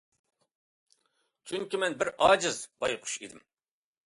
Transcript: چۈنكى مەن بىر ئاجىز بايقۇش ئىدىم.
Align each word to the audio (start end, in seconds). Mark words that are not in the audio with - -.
چۈنكى 1.51 1.83
مەن 1.83 1.99
بىر 2.01 2.11
ئاجىز 2.21 2.59
بايقۇش 2.87 3.15
ئىدىم. 3.23 3.47